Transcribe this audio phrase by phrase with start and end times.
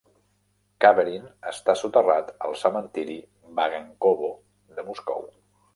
[0.85, 3.21] Kaverin està soterrat al cementiri
[3.61, 4.37] Vagankovo
[4.79, 5.27] de Moscou.